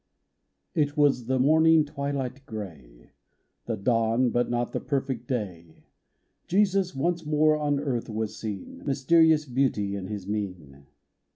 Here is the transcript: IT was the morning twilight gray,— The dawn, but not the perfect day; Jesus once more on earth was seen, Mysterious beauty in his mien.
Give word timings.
IT 0.73 0.97
was 0.97 1.27
the 1.27 1.37
morning 1.37 1.85
twilight 1.85 2.43
gray,— 2.47 3.11
The 3.67 3.77
dawn, 3.77 4.31
but 4.31 4.49
not 4.49 4.71
the 4.71 4.79
perfect 4.79 5.27
day; 5.27 5.83
Jesus 6.47 6.95
once 6.95 7.23
more 7.23 7.55
on 7.55 7.79
earth 7.79 8.09
was 8.09 8.35
seen, 8.35 8.81
Mysterious 8.83 9.45
beauty 9.45 9.95
in 9.95 10.07
his 10.07 10.25
mien. 10.27 10.87